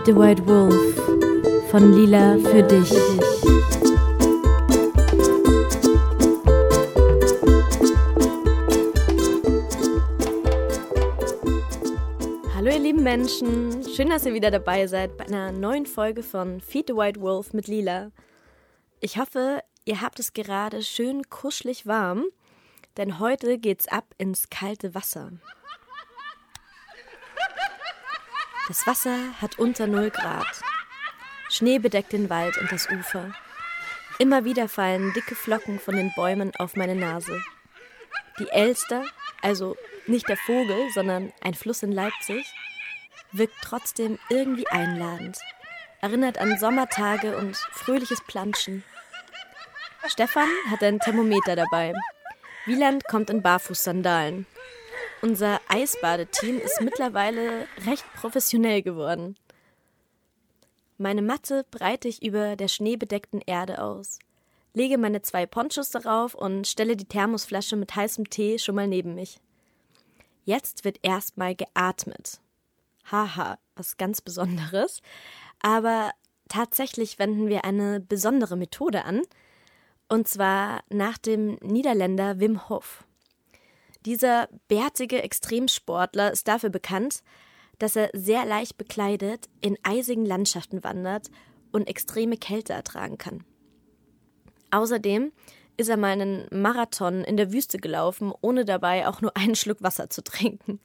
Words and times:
Feed 0.00 0.14
the 0.14 0.18
White 0.18 0.46
Wolf 0.46 1.70
von 1.70 1.92
Lila 1.92 2.38
für 2.38 2.62
dich. 2.62 2.90
Hallo 12.54 12.70
ihr 12.70 12.78
lieben 12.78 13.02
Menschen, 13.02 13.86
schön, 13.94 14.08
dass 14.08 14.24
ihr 14.24 14.32
wieder 14.32 14.50
dabei 14.50 14.86
seid 14.86 15.18
bei 15.18 15.26
einer 15.26 15.52
neuen 15.52 15.84
Folge 15.84 16.22
von 16.22 16.62
Feed 16.62 16.86
the 16.88 16.94
White 16.94 17.20
Wolf 17.20 17.52
mit 17.52 17.68
Lila. 17.68 18.10
Ich 19.00 19.18
hoffe, 19.18 19.60
ihr 19.84 20.00
habt 20.00 20.18
es 20.18 20.32
gerade 20.32 20.82
schön 20.82 21.28
kuschelig 21.28 21.86
warm, 21.86 22.24
denn 22.96 23.18
heute 23.18 23.58
geht's 23.58 23.86
ab 23.86 24.14
ins 24.16 24.48
kalte 24.48 24.94
Wasser. 24.94 25.32
Das 28.70 28.86
Wasser 28.86 29.18
hat 29.42 29.58
unter 29.58 29.88
0 29.88 30.10
Grad. 30.10 30.46
Schnee 31.48 31.80
bedeckt 31.80 32.12
den 32.12 32.30
Wald 32.30 32.56
und 32.56 32.70
das 32.70 32.88
Ufer. 32.88 33.34
Immer 34.20 34.44
wieder 34.44 34.68
fallen 34.68 35.12
dicke 35.12 35.34
Flocken 35.34 35.80
von 35.80 35.96
den 35.96 36.12
Bäumen 36.14 36.54
auf 36.54 36.76
meine 36.76 36.94
Nase. 36.94 37.42
Die 38.38 38.48
Elster, 38.48 39.04
also 39.42 39.76
nicht 40.06 40.28
der 40.28 40.36
Vogel, 40.36 40.88
sondern 40.94 41.32
ein 41.40 41.54
Fluss 41.54 41.82
in 41.82 41.90
Leipzig, 41.90 42.46
wirkt 43.32 43.56
trotzdem 43.60 44.20
irgendwie 44.28 44.68
einladend, 44.68 45.36
erinnert 46.00 46.38
an 46.38 46.56
Sommertage 46.56 47.36
und 47.36 47.56
fröhliches 47.72 48.20
Planschen. 48.28 48.84
Stefan 50.06 50.48
hat 50.70 50.84
ein 50.84 51.00
Thermometer 51.00 51.56
dabei. 51.56 51.92
Wieland 52.66 53.02
kommt 53.08 53.30
in 53.30 53.42
Barfußsandalen. 53.42 54.46
Unser 55.22 55.60
Eisbadeteam 55.68 56.58
ist 56.58 56.80
mittlerweile 56.80 57.66
recht 57.86 58.04
professionell 58.14 58.80
geworden. 58.80 59.36
Meine 60.96 61.20
Matte 61.20 61.66
breite 61.70 62.08
ich 62.08 62.22
über 62.22 62.56
der 62.56 62.68
schneebedeckten 62.68 63.42
Erde 63.44 63.82
aus, 63.82 64.18
lege 64.72 64.96
meine 64.96 65.20
zwei 65.20 65.44
Ponchos 65.44 65.90
darauf 65.90 66.34
und 66.34 66.66
stelle 66.66 66.96
die 66.96 67.04
Thermosflasche 67.04 67.76
mit 67.76 67.94
heißem 67.94 68.30
Tee 68.30 68.58
schon 68.58 68.74
mal 68.74 68.88
neben 68.88 69.14
mich. 69.14 69.40
Jetzt 70.44 70.84
wird 70.84 70.98
erstmal 71.02 71.54
geatmet. 71.54 72.40
Haha, 73.10 73.58
was 73.76 73.98
ganz 73.98 74.22
Besonderes. 74.22 75.02
Aber 75.60 76.12
tatsächlich 76.48 77.18
wenden 77.18 77.48
wir 77.48 77.64
eine 77.64 78.00
besondere 78.00 78.56
Methode 78.56 79.04
an, 79.04 79.22
und 80.08 80.28
zwar 80.28 80.82
nach 80.88 81.18
dem 81.18 81.58
Niederländer 81.60 82.40
Wim 82.40 82.68
Hof. 82.68 83.04
Dieser 84.06 84.48
bärtige 84.68 85.22
Extremsportler 85.22 86.32
ist 86.32 86.48
dafür 86.48 86.70
bekannt, 86.70 87.22
dass 87.78 87.96
er 87.96 88.10
sehr 88.12 88.44
leicht 88.44 88.76
bekleidet 88.78 89.48
in 89.60 89.76
eisigen 89.82 90.24
Landschaften 90.24 90.84
wandert 90.84 91.30
und 91.72 91.88
extreme 91.88 92.36
Kälte 92.36 92.72
ertragen 92.72 93.18
kann. 93.18 93.44
Außerdem 94.70 95.32
ist 95.76 95.88
er 95.88 95.96
mal 95.96 96.12
einen 96.12 96.46
Marathon 96.50 97.24
in 97.24 97.36
der 97.36 97.52
Wüste 97.52 97.78
gelaufen, 97.78 98.32
ohne 98.40 98.64
dabei 98.64 99.08
auch 99.08 99.20
nur 99.20 99.36
einen 99.36 99.54
Schluck 99.54 99.82
Wasser 99.82 100.10
zu 100.10 100.22
trinken. 100.22 100.80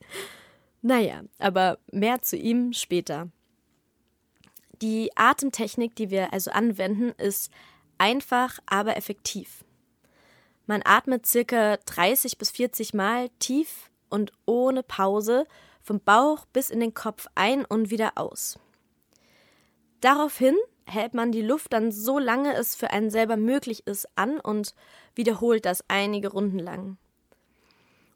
Naja, 0.82 1.24
aber 1.40 1.80
mehr 1.92 2.22
zu 2.22 2.38
ihm 2.38 2.72
später. 2.72 3.30
Die 4.82 5.10
Atemtechnik, 5.16 5.96
die 5.96 6.10
wir 6.10 6.32
also 6.34 6.52
anwenden, 6.52 7.10
ist 7.18 7.52
einfach, 7.98 8.60
aber 8.66 8.98
effektiv. 8.98 9.66
Man 10.68 10.82
atmet 10.84 11.26
circa 11.26 11.78
30 11.78 12.38
bis 12.38 12.52
40 12.52 12.94
Mal 12.94 13.30
tief 13.40 13.90
und 14.10 14.32
ohne 14.46 14.84
Pause 14.84 15.46
vom 15.82 16.00
Bauch 16.00 16.46
bis 16.48 16.70
in 16.70 16.80
den 16.80 16.94
Kopf 16.94 17.28
ein 17.36 17.66
und 17.66 17.92
wieder 17.92 18.14
aus. 18.16 18.58
Daraufhin 20.02 20.56
hält 20.88 21.14
man 21.14 21.32
die 21.32 21.42
Luft 21.42 21.74
dann 21.74 21.92
so 21.92 22.20
lange 22.20 22.54
es 22.54 22.76
für 22.76 22.92
einen 22.92 23.10
selber 23.10 23.38
möglich 23.38 23.86
ist 23.88 24.08
an 24.16 24.40
und 24.40 24.76
wiederholt 25.14 25.66
das 25.66 25.84
einige 25.88 26.30
Runden 26.30 26.60
lang. 26.60 26.98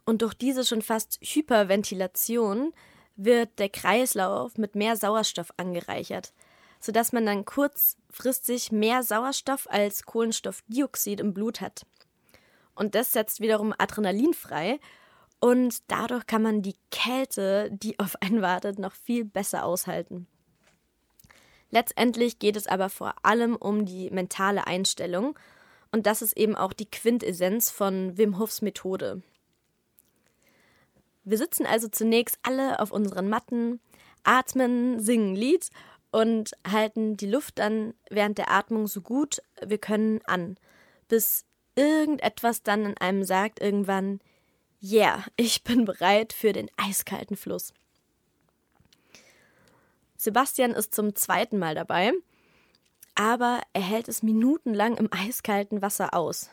Und 0.06 0.22
durch 0.24 0.34
diese 0.34 0.66
schon 0.66 0.82
fast 0.82 1.20
Hyperventilation 1.22 2.74
wird 3.16 3.60
der 3.60 3.70
Kreislauf 3.70 4.58
mit 4.58 4.76
mehr 4.76 4.96
Sauerstoff 4.96 5.52
angereichert, 5.58 6.34
sodass 6.80 7.12
man 7.12 7.26
dann 7.26 7.46
kurzfristig 7.46 8.72
mehr 8.72 9.04
Sauerstoff 9.04 9.70
als 9.70 10.04
Kohlenstoffdioxid 10.06 11.20
im 11.20 11.34
Blut 11.34 11.62
hat. 11.62 11.86
Und 12.80 12.96
das 12.96 13.12
setzt 13.12 13.42
wiederum 13.42 13.74
Adrenalin 13.78 14.34
frei. 14.34 14.80
Und 15.42 15.80
dadurch 15.92 16.26
kann 16.28 16.42
man 16.42 16.62
die 16.62 16.78
Kälte, 16.92 17.70
die 17.74 18.00
auf 18.00 18.16
einen 18.22 18.42
wartet, 18.42 18.80
noch 18.80 18.94
viel 18.94 19.26
besser 19.26 19.66
aushalten. 19.66 20.28
Letztendlich 21.72 22.40
geht 22.40 22.56
es 22.56 22.68
aber 22.68 22.90
vor 22.90 23.14
allem 23.24 23.58
um 23.58 23.86
die 23.86 24.10
mentale 24.12 24.66
Einstellung. 24.66 25.38
Und 25.92 26.08
das 26.08 26.22
ist 26.22 26.38
eben 26.38 26.56
auch 26.56 26.72
die 26.72 26.90
Quintessenz 26.90 27.70
von 27.70 28.18
Wim 28.18 28.40
Hofs 28.40 28.62
Methode. 28.62 29.24
Wir 31.26 31.38
sitzen 31.38 31.66
also 31.66 31.90
zunächst 31.90 32.40
alle 32.44 32.80
auf 32.80 32.92
unseren 32.92 33.28
Matten, 33.28 33.82
atmen, 34.24 35.02
singen 35.02 35.36
Lied 35.36 35.70
und 36.12 36.54
halten 36.66 37.18
die 37.18 37.30
Luft 37.30 37.60
dann 37.60 37.94
während 38.10 38.38
der 38.38 38.50
Atmung 38.50 38.88
so 38.88 39.02
gut 39.02 39.42
wir 39.62 39.78
können 39.80 40.22
an, 40.26 40.58
bis 41.10 41.46
irgendetwas 41.80 42.62
dann 42.62 42.86
in 42.86 42.98
einem 42.98 43.24
sagt 43.24 43.62
irgendwann, 43.62 44.20
yeah, 44.84 45.24
ich 45.38 45.64
bin 45.64 45.86
bereit 45.86 46.34
für 46.34 46.52
den 46.52 46.70
eiskalten 46.78 47.38
Fluss. 47.38 47.74
Sebastian 50.18 50.72
ist 50.72 50.94
zum 50.94 51.16
zweiten 51.16 51.58
Mal 51.58 51.76
dabei, 51.76 52.12
aber 53.16 53.62
er 53.72 53.82
hält 53.82 54.10
es 54.10 54.22
minutenlang 54.22 54.98
im 54.98 55.10
eiskalten 55.12 55.82
Wasser 55.82 56.14
aus. 56.14 56.50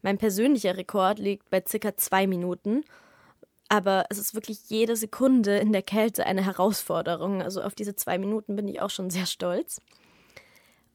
Mein 0.00 0.16
persönlicher 0.16 0.76
Rekord 0.76 1.18
liegt 1.18 1.50
bei 1.50 1.62
circa 1.66 1.96
zwei 1.96 2.26
Minuten, 2.26 2.84
aber 3.68 4.06
es 4.08 4.16
ist 4.16 4.34
wirklich 4.34 4.70
jede 4.70 4.96
Sekunde 4.96 5.58
in 5.58 5.72
der 5.72 5.82
Kälte 5.82 6.24
eine 6.24 6.44
Herausforderung. 6.44 7.42
Also 7.42 7.62
auf 7.62 7.74
diese 7.74 7.94
zwei 7.94 8.16
Minuten 8.16 8.56
bin 8.56 8.68
ich 8.68 8.80
auch 8.80 8.90
schon 8.90 9.10
sehr 9.10 9.26
stolz. 9.26 9.82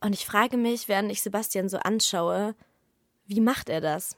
Und 0.02 0.14
ich 0.14 0.26
frage 0.26 0.58
mich, 0.58 0.88
während 0.88 1.12
ich 1.12 1.22
Sebastian 1.22 1.70
so 1.70 1.78
anschaue, 1.78 2.56
wie 3.34 3.42
macht 3.42 3.70
er 3.70 3.82
das? 3.82 4.16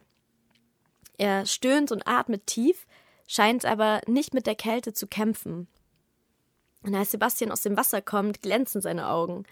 Er 1.18 1.46
stöhnt 1.46 1.94
und 1.94 2.06
atmet 2.06 2.46
tief, 2.48 2.86
scheint 3.28 3.64
aber 3.64 4.02
nicht 4.08 4.34
mit 4.34 4.46
der 4.46 4.56
Kälte 4.56 4.92
zu 4.92 5.08
kämpfen. 5.08 5.68
Und 6.84 6.94
als 6.94 7.12
Sebastian 7.12 7.52
aus 7.52 7.62
dem 7.62 7.78
Wasser 7.78 8.02
kommt, 8.02 8.42
glänzen 8.42 8.82
seine 8.82 9.08
Augen. 9.08 9.46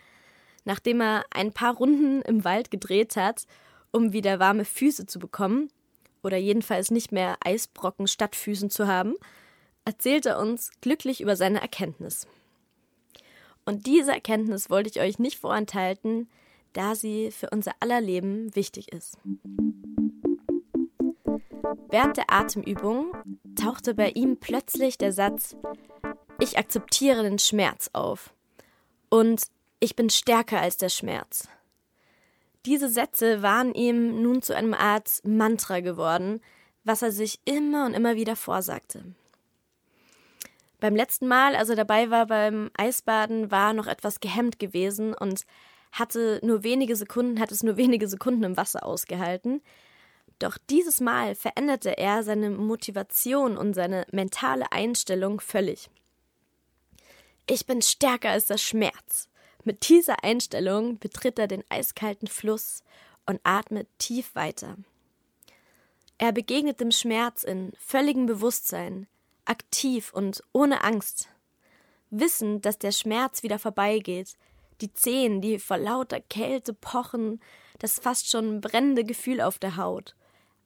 Nachdem 0.65 0.99
er 0.99 1.23
ein 1.31 1.53
paar 1.53 1.75
Runden 1.75 2.21
im 2.23 2.43
Wald 2.43 2.71
gedreht 2.71 3.15
hat, 3.15 3.45
um 3.91 4.11
wieder 4.11 4.39
warme 4.39 4.65
Füße 4.65 5.05
zu 5.05 5.17
bekommen, 5.17 5.69
oder 6.23 6.37
jedenfalls 6.37 6.91
nicht 6.91 7.11
mehr 7.11 7.37
Eisbrocken 7.43 8.07
statt 8.07 8.35
Füßen 8.35 8.69
zu 8.69 8.87
haben, 8.87 9.15
erzählt 9.85 10.25
er 10.25 10.39
uns 10.39 10.71
glücklich 10.81 11.21
über 11.21 11.35
seine 11.35 11.61
Erkenntnis. 11.61 12.27
Und 13.65 13.85
diese 13.85 14.11
Erkenntnis 14.11 14.69
wollte 14.69 14.89
ich 14.89 14.99
euch 14.99 15.19
nicht 15.19 15.39
vorenthalten, 15.39 16.29
da 16.73 16.95
sie 16.95 17.31
für 17.31 17.49
unser 17.51 17.71
aller 17.79 18.01
Leben 18.01 18.55
wichtig 18.55 18.91
ist. 18.91 19.17
Während 21.89 22.17
der 22.17 22.31
Atemübung 22.31 23.11
tauchte 23.55 23.93
bei 23.93 24.09
ihm 24.09 24.37
plötzlich 24.37 24.97
der 24.97 25.13
Satz 25.13 25.55
Ich 26.39 26.57
akzeptiere 26.57 27.23
den 27.23 27.39
Schmerz 27.39 27.89
auf 27.93 28.33
und 29.09 29.43
ich 29.79 29.95
bin 29.95 30.09
stärker 30.09 30.59
als 30.59 30.77
der 30.77 30.89
Schmerz. 30.89 31.47
Diese 32.65 32.89
Sätze 32.89 33.41
waren 33.41 33.73
ihm 33.73 34.21
nun 34.21 34.41
zu 34.41 34.55
einem 34.55 34.73
Art 34.73 35.21
Mantra 35.23 35.81
geworden, 35.81 36.41
was 36.83 37.01
er 37.01 37.11
sich 37.11 37.39
immer 37.45 37.85
und 37.85 37.93
immer 37.93 38.15
wieder 38.15 38.35
vorsagte. 38.35 39.03
Beim 40.79 40.95
letzten 40.95 41.27
Mal, 41.27 41.55
als 41.55 41.69
er 41.69 41.75
dabei 41.75 42.09
war 42.09 42.27
beim 42.27 42.69
Eisbaden, 42.75 43.51
war 43.51 43.69
er 43.69 43.73
noch 43.73 43.87
etwas 43.87 44.19
gehemmt 44.19 44.59
gewesen 44.59 45.13
und 45.13 45.45
hatte 45.93 46.41
nur 46.43 46.63
wenige 46.63 46.95
Sekunden, 46.97 47.39
hat 47.39 47.51
es 47.51 47.63
nur 47.63 47.77
wenige 47.77 48.07
Sekunden 48.09 48.43
im 48.43 48.57
Wasser 48.57 48.85
ausgehalten. 48.85 49.61
Doch 50.39 50.57
dieses 50.69 50.99
Mal 50.99 51.35
veränderte 51.35 51.97
er 51.97 52.23
seine 52.23 52.49
Motivation 52.49 53.55
und 53.55 53.73
seine 53.73 54.05
mentale 54.11 54.71
Einstellung 54.71 55.39
völlig. 55.39 55.89
Ich 57.47 57.65
bin 57.65 57.81
stärker 57.81 58.31
als 58.31 58.47
der 58.47 58.57
Schmerz. 58.57 59.29
Mit 59.63 59.87
dieser 59.87 60.23
Einstellung 60.23 60.97
betritt 60.97 61.39
er 61.39 61.47
den 61.47 61.63
eiskalten 61.69 62.27
Fluss 62.27 62.83
und 63.25 63.39
atmet 63.43 63.87
tief 63.99 64.35
weiter. 64.35 64.75
Er 66.17 66.31
begegnet 66.31 66.79
dem 66.79 66.91
Schmerz 66.91 67.43
in 67.43 67.71
völligem 67.77 68.25
Bewusstsein, 68.25 69.07
aktiv 69.45 70.11
und 70.13 70.43
ohne 70.51 70.83
Angst, 70.83 71.29
wissend, 72.09 72.65
dass 72.65 72.77
der 72.79 72.91
Schmerz 72.91 73.43
wieder 73.43 73.59
vorbeigeht, 73.59 74.35
die 74.81 74.93
Zehen, 74.93 75.41
die 75.41 75.59
vor 75.59 75.77
lauter 75.77 76.19
Kälte 76.19 76.73
pochen, 76.73 77.41
das 77.79 77.99
fast 77.99 78.29
schon 78.29 78.61
brennende 78.61 79.03
Gefühl 79.03 79.41
auf 79.41 79.59
der 79.59 79.77
Haut. 79.77 80.15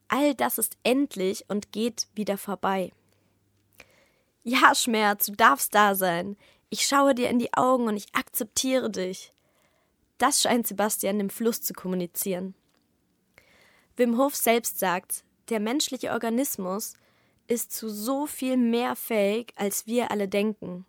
All 0.07 0.35
das 0.35 0.57
ist 0.57 0.77
endlich 0.83 1.45
und 1.49 1.71
geht 1.71 2.07
wieder 2.13 2.37
vorbei. 2.37 2.91
Ja, 4.43 4.73
Schmerz, 4.73 5.25
du 5.25 5.33
darfst 5.33 5.75
da 5.75 5.95
sein. 5.95 6.37
Ich 6.69 6.85
schaue 6.85 7.13
dir 7.13 7.29
in 7.29 7.39
die 7.39 7.53
Augen 7.53 7.87
und 7.87 7.97
ich 7.97 8.13
akzeptiere 8.13 8.89
dich. 8.89 9.33
Das 10.17 10.41
scheint 10.41 10.67
Sebastian 10.67 11.19
im 11.19 11.29
Fluss 11.29 11.61
zu 11.61 11.73
kommunizieren. 11.73 12.55
Wim 13.97 14.17
Hof 14.17 14.35
selbst 14.35 14.79
sagt, 14.79 15.23
der 15.49 15.59
menschliche 15.59 16.11
Organismus 16.11 16.93
ist 17.47 17.71
zu 17.71 17.89
so 17.89 18.25
viel 18.25 18.57
mehr 18.57 18.95
fähig, 18.95 19.53
als 19.55 19.87
wir 19.87 20.11
alle 20.11 20.27
denken. 20.27 20.85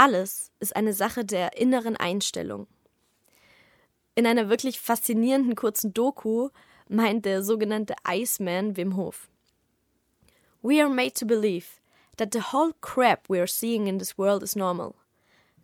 Alles 0.00 0.52
ist 0.60 0.76
eine 0.76 0.92
Sache 0.92 1.24
der 1.24 1.56
inneren 1.56 1.96
Einstellung. 1.96 2.68
In 4.14 4.28
einer 4.28 4.48
wirklich 4.48 4.78
faszinierenden 4.78 5.56
kurzen 5.56 5.92
Doku 5.92 6.50
meint 6.88 7.24
der 7.24 7.42
sogenannte 7.42 7.96
Iceman 8.06 8.76
Wim 8.76 8.96
Hof. 8.96 9.28
We 10.62 10.80
are 10.80 10.88
made 10.88 11.14
to 11.14 11.26
believe 11.26 11.80
that 12.16 12.32
the 12.32 12.52
whole 12.52 12.74
crap 12.80 13.28
we 13.28 13.40
are 13.40 13.48
seeing 13.48 13.88
in 13.88 13.98
this 13.98 14.16
world 14.16 14.44
is 14.44 14.54
normal, 14.54 14.94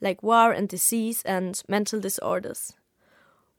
like 0.00 0.20
war 0.20 0.52
and 0.52 0.68
disease 0.68 1.22
and 1.24 1.62
mental 1.68 2.00
disorders. 2.00 2.74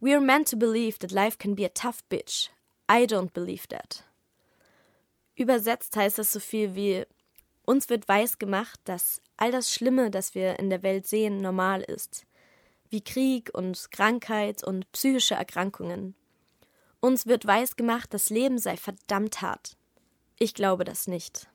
We 0.01 0.13
are 0.13 0.21
meant 0.21 0.49
to 0.49 0.57
believe 0.57 0.99
that 0.99 1.13
life 1.13 1.37
can 1.37 1.55
be 1.55 1.63
a 1.63 1.69
tough 1.69 2.03
bitch. 2.09 2.49
I 2.89 3.05
don't 3.05 3.33
believe 3.33 3.69
that. 3.69 4.03
Übersetzt 5.37 5.95
heißt 5.95 6.17
das 6.17 6.33
so 6.33 6.41
viel 6.41 6.75
wie 6.75 7.05
uns 7.65 7.89
wird 7.89 8.07
weiß 8.07 8.37
gemacht, 8.37 8.79
dass 8.85 9.21
all 9.37 9.51
das 9.51 9.73
Schlimme, 9.73 10.11
das 10.11 10.35
wir 10.35 10.59
in 10.59 10.69
der 10.69 10.83
Welt 10.83 11.07
sehen, 11.07 11.41
normal 11.41 11.81
ist, 11.81 12.25
wie 12.89 13.01
Krieg 13.01 13.49
und 13.53 13.91
Krankheit 13.91 14.63
und 14.63 14.91
psychische 14.91 15.35
Erkrankungen. 15.35 16.15
Uns 16.99 17.27
wird 17.27 17.45
weiß 17.45 17.75
gemacht, 17.75 18.13
das 18.13 18.29
Leben 18.29 18.57
sei 18.57 18.77
verdammt 18.77 19.41
hart. 19.41 19.77
Ich 20.39 20.53
glaube 20.53 20.83
das 20.85 21.07
nicht. 21.07 21.47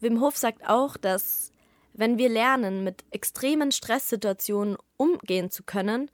Wim 0.00 0.20
Hof 0.20 0.36
sagt 0.36 0.68
auch, 0.68 0.96
dass 0.96 1.52
wenn 1.92 2.18
wir 2.18 2.28
lernen, 2.28 2.84
mit 2.84 3.04
extremen 3.10 3.72
Stresssituationen 3.72 4.76
umgehen 4.96 5.50
zu 5.50 5.62
können 5.62 6.10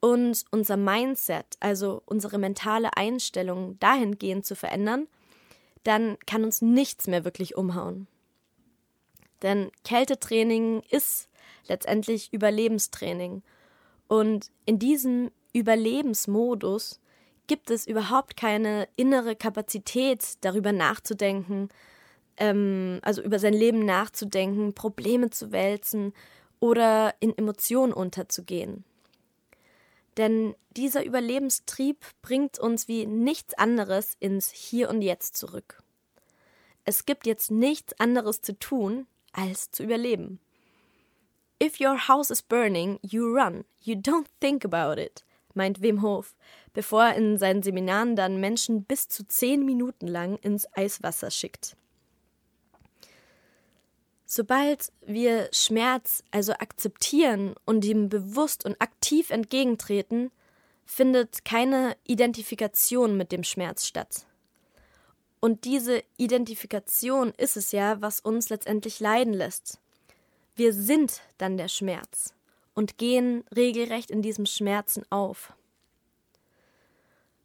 und 0.00 0.44
unser 0.50 0.76
Mindset, 0.76 1.46
also 1.60 2.02
unsere 2.06 2.38
mentale 2.38 2.96
Einstellung 2.96 3.78
dahingehend 3.78 4.46
zu 4.46 4.56
verändern, 4.56 5.06
dann 5.84 6.16
kann 6.26 6.44
uns 6.44 6.62
nichts 6.62 7.06
mehr 7.06 7.24
wirklich 7.24 7.56
umhauen. 7.56 8.06
Denn 9.42 9.70
Kältetraining 9.84 10.82
ist 10.90 11.28
letztendlich 11.66 12.32
Überlebenstraining. 12.32 13.42
Und 14.08 14.50
in 14.66 14.78
diesem 14.78 15.30
Überlebensmodus 15.52 17.00
gibt 17.46 17.70
es 17.70 17.86
überhaupt 17.86 18.36
keine 18.36 18.88
innere 18.96 19.36
Kapazität, 19.36 20.36
darüber 20.42 20.72
nachzudenken, 20.72 21.68
ähm, 22.36 23.00
also 23.02 23.22
über 23.22 23.38
sein 23.38 23.54
Leben 23.54 23.84
nachzudenken, 23.84 24.74
Probleme 24.74 25.30
zu 25.30 25.52
wälzen 25.52 26.12
oder 26.60 27.14
in 27.20 27.36
Emotionen 27.36 27.92
unterzugehen. 27.92 28.84
Denn 30.16 30.54
dieser 30.76 31.04
Überlebenstrieb 31.04 32.04
bringt 32.20 32.58
uns 32.58 32.88
wie 32.88 33.06
nichts 33.06 33.54
anderes 33.54 34.16
ins 34.20 34.50
Hier 34.50 34.90
und 34.90 35.02
Jetzt 35.02 35.36
zurück. 35.36 35.82
Es 36.84 37.06
gibt 37.06 37.26
jetzt 37.26 37.50
nichts 37.50 37.98
anderes 38.00 38.42
zu 38.42 38.58
tun, 38.58 39.06
als 39.32 39.70
zu 39.70 39.84
überleben. 39.84 40.40
If 41.62 41.80
your 41.80 42.08
house 42.08 42.30
is 42.30 42.42
burning, 42.42 42.98
you 43.02 43.24
run. 43.24 43.64
You 43.80 43.94
don't 43.94 44.26
think 44.40 44.64
about 44.64 45.00
it, 45.00 45.24
meint 45.54 45.80
Wim 45.80 46.02
Hof, 46.02 46.34
bevor 46.72 47.04
er 47.04 47.14
in 47.14 47.38
seinen 47.38 47.62
Seminaren 47.62 48.16
dann 48.16 48.40
Menschen 48.40 48.84
bis 48.84 49.08
zu 49.08 49.26
zehn 49.26 49.64
Minuten 49.64 50.08
lang 50.08 50.36
ins 50.38 50.66
Eiswasser 50.76 51.30
schickt. 51.30 51.76
Sobald 54.34 54.90
wir 55.04 55.50
Schmerz 55.52 56.24
also 56.30 56.54
akzeptieren 56.54 57.54
und 57.66 57.84
ihm 57.84 58.08
bewusst 58.08 58.64
und 58.64 58.80
aktiv 58.80 59.28
entgegentreten, 59.28 60.30
findet 60.86 61.44
keine 61.44 61.98
Identifikation 62.04 63.18
mit 63.18 63.30
dem 63.30 63.44
Schmerz 63.44 63.84
statt. 63.84 64.24
Und 65.40 65.66
diese 65.66 66.02
Identifikation 66.16 67.34
ist 67.36 67.58
es 67.58 67.72
ja, 67.72 68.00
was 68.00 68.20
uns 68.20 68.48
letztendlich 68.48 69.00
leiden 69.00 69.34
lässt. 69.34 69.78
Wir 70.56 70.72
sind 70.72 71.20
dann 71.36 71.58
der 71.58 71.68
Schmerz 71.68 72.32
und 72.72 72.96
gehen 72.96 73.44
regelrecht 73.54 74.10
in 74.10 74.22
diesem 74.22 74.46
Schmerzen 74.46 75.04
auf. 75.10 75.52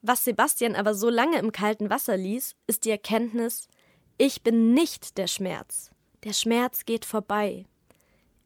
Was 0.02 0.24
Sebastian 0.24 0.74
aber 0.74 0.94
so 0.94 1.10
lange 1.10 1.38
im 1.40 1.52
kalten 1.52 1.90
Wasser 1.90 2.16
ließ, 2.16 2.56
ist 2.66 2.86
die 2.86 2.92
Erkenntnis, 2.92 3.68
ich 4.18 4.42
bin 4.42 4.74
nicht 4.74 5.18
der 5.18 5.28
Schmerz. 5.28 5.92
Der 6.24 6.34
Schmerz 6.34 6.86
geht 6.86 7.06
vorbei. 7.06 7.66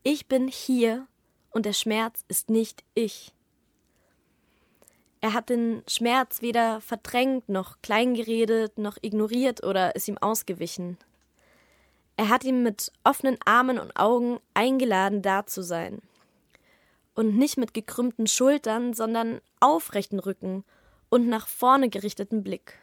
Ich 0.03 0.27
bin 0.27 0.47
hier 0.47 1.07
und 1.51 1.65
der 1.65 1.73
Schmerz 1.73 2.25
ist 2.27 2.49
nicht 2.49 2.83
ich. 2.95 3.33
Er 5.21 5.33
hat 5.33 5.49
den 5.49 5.83
Schmerz 5.87 6.41
weder 6.41 6.81
verdrängt, 6.81 7.47
noch 7.47 7.81
kleingeredet, 7.81 8.77
noch 8.77 8.97
ignoriert 9.01 9.63
oder 9.63 9.95
ist 9.95 10.07
ihm 10.07 10.17
ausgewichen. 10.17 10.97
Er 12.17 12.29
hat 12.29 12.43
ihn 12.43 12.63
mit 12.63 12.91
offenen 13.03 13.37
Armen 13.45 13.79
und 13.79 13.95
Augen 13.95 14.39
eingeladen, 14.53 15.21
da 15.21 15.45
zu 15.45 15.63
sein. 15.63 16.01
Und 17.13 17.37
nicht 17.37 17.57
mit 17.57 17.73
gekrümmten 17.73 18.27
Schultern, 18.27 18.93
sondern 18.93 19.41
aufrechten 19.59 20.19
Rücken 20.19 20.63
und 21.09 21.27
nach 21.27 21.47
vorne 21.47 21.89
gerichteten 21.89 22.43
Blick. 22.43 22.79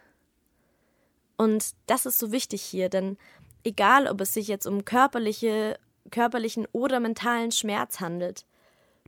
Und 1.37 1.75
das 1.87 2.07
ist 2.07 2.19
so 2.19 2.31
wichtig 2.33 2.63
hier, 2.63 2.89
denn 2.89 3.17
egal 3.65 4.07
ob 4.07 4.21
es 4.21 4.35
sich 4.35 4.49
jetzt 4.49 4.67
um 4.67 4.85
körperliche, 4.85 5.79
körperlichen 6.11 6.67
oder 6.73 7.01
mentalen 7.01 7.53
Schmerz 7.53 8.01
handelt. 8.01 8.47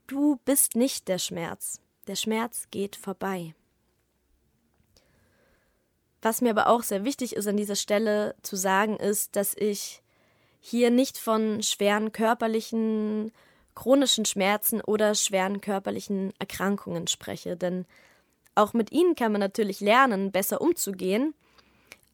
Du 0.07 0.39
bist 0.45 0.77
nicht 0.77 1.09
der 1.09 1.19
Schmerz. 1.19 1.81
Der 2.07 2.17
Schmerz 2.17 2.67
geht 2.71 2.97
vorbei. 2.97 3.55
Was 6.23 6.43
mir 6.43 6.51
aber 6.51 6.67
auch 6.67 6.83
sehr 6.83 7.05
wichtig 7.05 7.35
ist 7.35 7.47
an 7.47 7.57
dieser 7.57 7.77
Stelle 7.77 8.35
zu 8.43 8.57
sagen, 8.57 8.97
ist, 8.97 9.37
dass 9.37 9.55
ich 9.57 10.03
hier 10.61 10.91
nicht 10.91 11.17
von 11.17 11.63
schweren 11.63 12.13
körperlichen, 12.13 13.33
chronischen 13.75 14.27
Schmerzen 14.27 14.83
oder 14.83 15.15
schweren 15.15 15.63
körperlichen 15.63 16.35
Erkrankungen 16.39 17.07
spreche, 17.07 17.57
denn 17.57 17.87
auch 18.55 18.75
mit 18.75 18.93
ihnen 18.93 19.15
kann 19.15 19.33
man 19.33 19.41
natürlich 19.41 19.81
lernen, 19.81 20.33
besser 20.33 20.61
umzugehen 20.61 21.35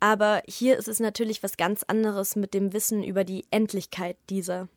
aber 0.01 0.43
hier 0.47 0.77
ist 0.77 0.89
es 0.89 1.01
natürlich 1.01 1.43
was 1.43 1.57
ganz 1.57 1.83
anderes 1.83 2.37
mit 2.37 2.55
dem 2.55 2.73
Wissen 2.73 3.03
über 3.03 3.25
die 3.25 3.45
Endlichkeit 3.51 4.17
dieser. 4.29 4.69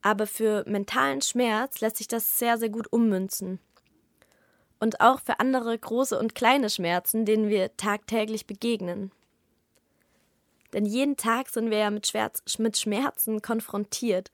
Aber 0.00 0.26
für 0.26 0.64
mentalen 0.66 1.22
Schmerz 1.22 1.80
lässt 1.80 1.96
sich 1.96 2.08
das 2.08 2.38
sehr, 2.38 2.58
sehr 2.58 2.70
gut 2.70 2.92
ummünzen. 2.92 3.60
Und 4.80 5.00
auch 5.00 5.20
für 5.20 5.38
andere 5.38 5.78
große 5.78 6.18
und 6.18 6.34
kleine 6.34 6.68
Schmerzen, 6.68 7.24
denen 7.24 7.48
wir 7.48 7.76
tagtäglich 7.76 8.46
begegnen. 8.46 9.12
Denn 10.72 10.86
jeden 10.86 11.16
Tag 11.16 11.50
sind 11.50 11.70
wir 11.70 11.78
ja 11.78 11.90
mit, 11.90 12.06
Schmerz, 12.06 12.42
mit 12.58 12.76
Schmerzen 12.76 13.42
konfrontiert. 13.42 14.32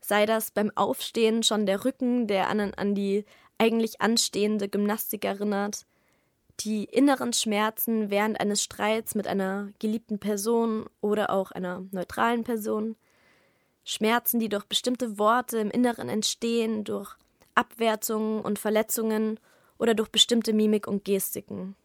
Sei 0.00 0.26
das 0.26 0.50
beim 0.50 0.70
Aufstehen 0.74 1.42
schon 1.42 1.64
der 1.64 1.84
Rücken, 1.84 2.26
der 2.26 2.48
an, 2.48 2.74
an 2.74 2.94
die 2.94 3.24
eigentlich 3.56 4.00
anstehende 4.00 4.68
Gymnastik 4.68 5.24
erinnert, 5.24 5.86
die 6.60 6.84
inneren 6.84 7.32
Schmerzen 7.32 8.10
während 8.10 8.40
eines 8.40 8.62
Streits 8.62 9.14
mit 9.14 9.26
einer 9.26 9.70
geliebten 9.78 10.18
Person 10.18 10.86
oder 11.00 11.30
auch 11.30 11.50
einer 11.50 11.84
neutralen 11.90 12.44
Person, 12.44 12.96
Schmerzen, 13.84 14.40
die 14.40 14.48
durch 14.48 14.64
bestimmte 14.64 15.18
Worte 15.18 15.58
im 15.58 15.70
Inneren 15.70 16.08
entstehen, 16.08 16.82
durch 16.84 17.14
Abwertungen 17.54 18.40
und 18.40 18.58
Verletzungen 18.58 19.38
oder 19.78 19.94
durch 19.94 20.08
bestimmte 20.08 20.52
Mimik 20.52 20.86
und 20.88 21.04
Gestiken. 21.04 21.76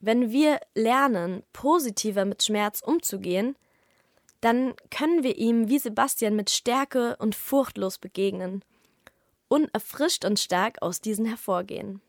Wenn 0.00 0.30
wir 0.30 0.60
lernen, 0.74 1.42
positiver 1.52 2.24
mit 2.24 2.42
Schmerz 2.42 2.80
umzugehen, 2.80 3.56
dann 4.40 4.74
können 4.90 5.24
wir 5.24 5.36
ihm 5.36 5.68
wie 5.68 5.80
Sebastian 5.80 6.36
mit 6.36 6.50
Stärke 6.50 7.16
und 7.16 7.34
furchtlos 7.34 7.98
begegnen 7.98 8.62
und 9.48 9.68
erfrischt 9.74 10.24
und 10.24 10.38
stark 10.38 10.80
aus 10.82 11.00
diesen 11.00 11.26
hervorgehen. 11.26 12.00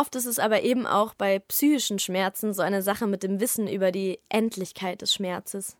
Oft 0.00 0.14
ist 0.14 0.24
es 0.24 0.38
aber 0.38 0.62
eben 0.62 0.86
auch 0.86 1.12
bei 1.12 1.40
psychischen 1.40 1.98
Schmerzen 1.98 2.54
so 2.54 2.62
eine 2.62 2.80
Sache 2.80 3.06
mit 3.06 3.22
dem 3.22 3.38
Wissen 3.38 3.68
über 3.68 3.92
die 3.92 4.18
Endlichkeit 4.30 5.02
des 5.02 5.12
Schmerzes. 5.12 5.76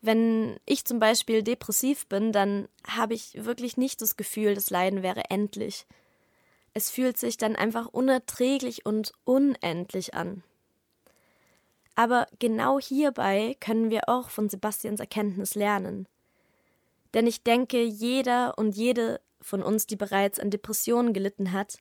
Wenn 0.00 0.58
ich 0.66 0.84
zum 0.84 0.98
Beispiel 0.98 1.44
depressiv 1.44 2.08
bin, 2.08 2.32
dann 2.32 2.68
habe 2.84 3.14
ich 3.14 3.44
wirklich 3.44 3.76
nicht 3.76 4.02
das 4.02 4.16
Gefühl, 4.16 4.56
das 4.56 4.68
Leiden 4.68 5.04
wäre 5.04 5.30
endlich. 5.30 5.86
Es 6.72 6.90
fühlt 6.90 7.16
sich 7.16 7.36
dann 7.36 7.54
einfach 7.54 7.86
unerträglich 7.86 8.84
und 8.84 9.12
unendlich 9.22 10.14
an. 10.14 10.42
Aber 11.94 12.26
genau 12.40 12.80
hierbei 12.80 13.56
können 13.60 13.90
wir 13.90 14.08
auch 14.08 14.28
von 14.28 14.48
Sebastians 14.48 14.98
Erkenntnis 14.98 15.54
lernen. 15.54 16.08
Denn 17.14 17.28
ich 17.28 17.44
denke, 17.44 17.80
jeder 17.80 18.58
und 18.58 18.74
jede 18.74 19.20
von 19.40 19.62
uns, 19.62 19.86
die 19.86 19.94
bereits 19.94 20.40
an 20.40 20.50
Depressionen 20.50 21.12
gelitten 21.12 21.52
hat, 21.52 21.78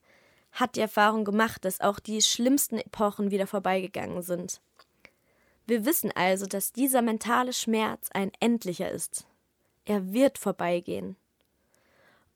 hat 0.53 0.75
die 0.75 0.81
Erfahrung 0.81 1.25
gemacht, 1.25 1.65
dass 1.65 1.81
auch 1.81 1.99
die 1.99 2.21
schlimmsten 2.21 2.77
Epochen 2.77 3.31
wieder 3.31 3.47
vorbeigegangen 3.47 4.21
sind. 4.21 4.61
Wir 5.65 5.85
wissen 5.85 6.11
also, 6.15 6.45
dass 6.45 6.73
dieser 6.73 7.01
mentale 7.01 7.53
Schmerz 7.53 8.09
ein 8.13 8.31
endlicher 8.39 8.89
ist. 8.89 9.25
Er 9.85 10.13
wird 10.13 10.37
vorbeigehen. 10.37 11.15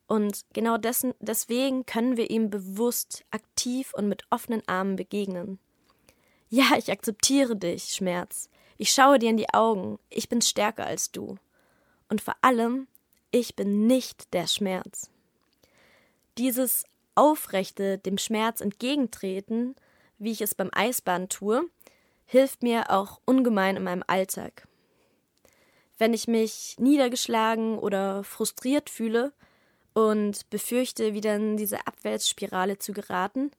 Und 0.08 0.46
genau 0.54 0.78
dessen, 0.78 1.14
deswegen 1.20 1.86
können 1.86 2.16
wir 2.16 2.30
ihm 2.30 2.50
bewusst, 2.50 3.26
aktiv 3.32 3.94
und 3.94 4.08
mit 4.08 4.24
offenen 4.30 4.64
Armen 4.68 4.96
begegnen. 4.96 5.60
Ja, 6.50 6.78
ich 6.78 6.90
akzeptiere 6.92 7.58
dich, 7.58 7.94
Schmerz. 7.94 8.50
Ich 8.78 8.92
schaue 8.92 9.20
dir 9.20 9.30
in 9.30 9.38
die 9.38 9.54
Augen. 9.54 10.00
Ich 10.10 10.30
bin 10.30 10.42
stärker 10.42 10.86
als 10.86 11.12
du. 11.12 11.38
Und 12.10 12.22
vor 12.22 12.36
allem, 12.42 12.88
ich 13.32 13.56
bin 13.56 13.86
nicht 13.86 14.34
der 14.34 14.48
Schmerz. 14.48 15.10
Dieses 16.38 16.86
aufrechte, 17.18 17.98
dem 17.98 18.18
Schmerz 18.18 18.62
entgegentreten, 18.62 19.76
wie 20.20 20.32
ich 20.32 20.42
es 20.42 20.56
beim 20.56 20.70
Eisbahn 20.74 21.30
tue, 21.30 21.64
hilft 22.26 22.64
mir 22.64 22.92
auch 22.92 23.20
ungemein 23.26 23.76
in 23.76 23.84
meinem 23.84 24.04
Alltag. 24.08 24.68
Wenn 25.98 26.14
ich 26.14 26.28
mich 26.28 26.76
niedergeschlagen 26.80 27.80
oder 27.80 28.24
frustriert 28.24 28.90
fühle 28.90 29.34
und 29.94 30.50
befürchte, 30.50 31.14
wieder 31.14 31.36
in 31.36 31.58
diese 31.58 31.88
Abwärtsspirale 31.88 32.78
zu 32.78 32.94
geraten, 32.94 33.52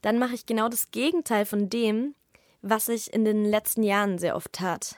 dann 0.00 0.18
mache 0.18 0.34
ich 0.34 0.46
genau 0.46 0.68
das 0.68 0.90
Gegenteil 0.90 1.46
von 1.46 1.70
dem, 1.70 2.14
was 2.62 2.88
ich 2.88 3.12
in 3.12 3.24
den 3.24 3.44
letzten 3.44 3.84
Jahren 3.84 4.18
sehr 4.18 4.34
oft 4.34 4.52
tat. 4.52 4.96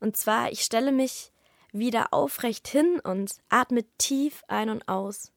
Und 0.00 0.16
zwar, 0.16 0.52
ich 0.52 0.60
stelle 0.60 0.92
mich 0.92 1.32
wieder 1.72 2.12
aufrecht 2.12 2.68
hin 2.68 3.00
und 3.02 3.36
atme 3.48 3.84
tief 3.98 4.42
ein 4.48 4.68
und 4.68 4.88
aus 4.88 5.32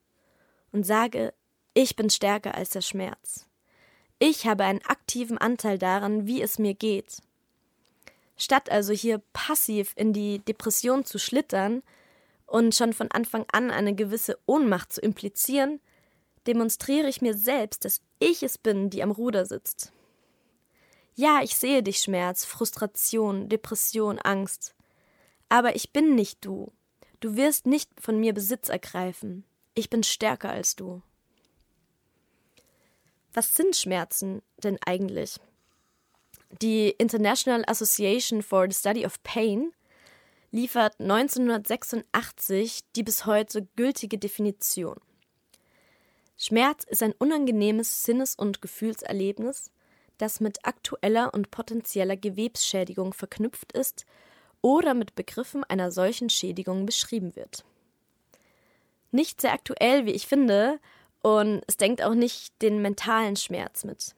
und 0.71 0.85
sage, 0.85 1.33
ich 1.73 1.95
bin 1.95 2.09
stärker 2.09 2.55
als 2.55 2.71
der 2.71 2.81
Schmerz. 2.81 3.45
Ich 4.19 4.47
habe 4.47 4.65
einen 4.65 4.83
aktiven 4.85 5.37
Anteil 5.37 5.77
daran, 5.77 6.27
wie 6.27 6.41
es 6.41 6.59
mir 6.59 6.73
geht. 6.73 7.17
Statt 8.35 8.71
also 8.71 8.93
hier 8.93 9.21
passiv 9.33 9.93
in 9.95 10.13
die 10.13 10.39
Depression 10.39 11.05
zu 11.05 11.19
schlittern 11.19 11.83
und 12.45 12.75
schon 12.75 12.93
von 12.93 13.11
Anfang 13.11 13.45
an 13.51 13.71
eine 13.71 13.95
gewisse 13.95 14.37
Ohnmacht 14.45 14.93
zu 14.93 15.01
implizieren, 15.01 15.79
demonstriere 16.47 17.07
ich 17.07 17.21
mir 17.21 17.35
selbst, 17.37 17.85
dass 17.85 18.01
ich 18.19 18.43
es 18.43 18.57
bin, 18.57 18.89
die 18.89 19.03
am 19.03 19.11
Ruder 19.11 19.45
sitzt. 19.45 19.91
Ja, 21.15 21.41
ich 21.43 21.55
sehe 21.55 21.83
dich 21.83 21.99
Schmerz, 21.99 22.45
Frustration, 22.45 23.49
Depression, 23.49 24.19
Angst. 24.19 24.73
Aber 25.49 25.75
ich 25.75 25.91
bin 25.91 26.15
nicht 26.15 26.45
du. 26.45 26.71
Du 27.19 27.35
wirst 27.35 27.65
nicht 27.65 27.89
von 27.99 28.19
mir 28.19 28.33
Besitz 28.33 28.69
ergreifen. 28.69 29.43
Ich 29.79 29.89
bin 29.89 30.03
stärker 30.03 30.49
als 30.49 30.75
du. 30.75 31.01
Was 33.31 33.55
sind 33.55 33.77
Schmerzen 33.77 34.41
denn 34.61 34.77
eigentlich? 34.85 35.37
Die 36.61 36.89
International 36.89 37.63
Association 37.65 38.43
for 38.43 38.67
the 38.69 38.77
Study 38.77 39.05
of 39.05 39.23
Pain 39.23 39.71
liefert 40.51 40.99
1986 40.99 42.81
die 42.97 43.03
bis 43.03 43.25
heute 43.25 43.69
gültige 43.77 44.17
Definition. 44.17 44.99
Schmerz 46.35 46.83
ist 46.83 47.01
ein 47.01 47.13
unangenehmes 47.13 48.03
Sinnes- 48.03 48.35
und 48.35 48.61
Gefühlserlebnis, 48.61 49.71
das 50.17 50.41
mit 50.41 50.65
aktueller 50.65 51.33
und 51.33 51.51
potenzieller 51.51 52.17
Gewebsschädigung 52.17 53.13
verknüpft 53.13 53.71
ist 53.71 54.05
oder 54.61 54.93
mit 54.93 55.15
Begriffen 55.15 55.63
einer 55.63 55.89
solchen 55.89 56.29
Schädigung 56.29 56.85
beschrieben 56.85 57.37
wird. 57.37 57.63
Nicht 59.11 59.41
sehr 59.41 59.53
aktuell, 59.53 60.05
wie 60.05 60.11
ich 60.11 60.27
finde, 60.27 60.79
und 61.21 61.61
es 61.67 61.77
denkt 61.77 62.01
auch 62.01 62.13
nicht 62.13 62.61
den 62.61 62.81
mentalen 62.81 63.35
Schmerz 63.35 63.83
mit. 63.83 64.15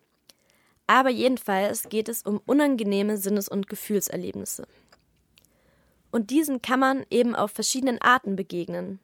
Aber 0.88 1.10
jedenfalls 1.10 1.90
geht 1.90 2.10
es 2.10 2.24
um 2.24 2.42
unangenehme 2.46 3.18
Sinnes- 3.18 3.50
und 3.50 3.70
Gefühlserlebnisse. 3.70 4.68
Und 6.12 6.30
diesen 6.30 6.62
kann 6.62 6.80
man 6.80 7.06
eben 7.10 7.36
auf 7.36 7.52
verschiedenen 7.52 8.02
Arten 8.02 8.36
begegnen. 8.36 9.00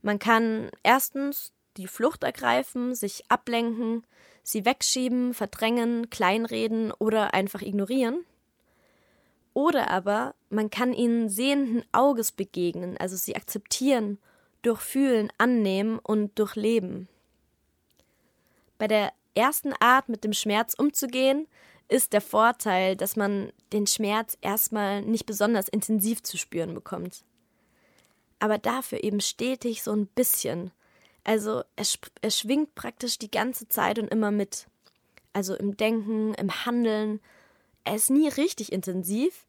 Man 0.00 0.18
kann 0.18 0.70
erstens 0.82 1.52
die 1.76 1.86
Flucht 1.86 2.24
ergreifen, 2.24 2.94
sich 2.94 3.24
ablenken, 3.28 4.04
sie 4.42 4.64
wegschieben, 4.64 5.34
verdrängen, 5.34 6.08
kleinreden 6.08 6.92
oder 6.92 7.34
einfach 7.34 7.60
ignorieren. 7.60 8.24
Oder 9.52 9.90
aber 9.90 10.34
man 10.50 10.70
kann 10.70 10.92
ihnen 10.92 11.28
sehenden 11.28 11.84
Auges 11.92 12.32
begegnen, 12.32 12.96
also 12.96 13.16
sie 13.16 13.36
akzeptieren 13.36 14.18
durchfühlen, 14.62 15.32
annehmen 15.38 15.98
und 15.98 16.38
durchleben. 16.38 17.08
Bei 18.78 18.86
der 18.86 19.12
ersten 19.34 19.72
Art, 19.74 20.08
mit 20.08 20.24
dem 20.24 20.32
Schmerz 20.32 20.74
umzugehen, 20.74 21.46
ist 21.88 22.12
der 22.12 22.20
Vorteil, 22.20 22.96
dass 22.96 23.16
man 23.16 23.52
den 23.72 23.86
Schmerz 23.86 24.36
erstmal 24.40 25.02
nicht 25.02 25.26
besonders 25.26 25.68
intensiv 25.68 26.22
zu 26.22 26.36
spüren 26.36 26.74
bekommt. 26.74 27.24
Aber 28.40 28.58
dafür 28.58 29.02
eben 29.02 29.20
stetig 29.20 29.82
so 29.82 29.92
ein 29.92 30.06
bisschen. 30.06 30.70
Also 31.24 31.62
er, 31.76 31.86
er 32.20 32.30
schwingt 32.30 32.74
praktisch 32.74 33.18
die 33.18 33.30
ganze 33.30 33.68
Zeit 33.68 33.98
und 33.98 34.08
immer 34.08 34.30
mit. 34.30 34.66
Also 35.32 35.54
im 35.54 35.76
Denken, 35.76 36.34
im 36.34 36.64
Handeln. 36.64 37.20
Er 37.84 37.96
ist 37.96 38.10
nie 38.10 38.28
richtig 38.28 38.70
intensiv, 38.70 39.46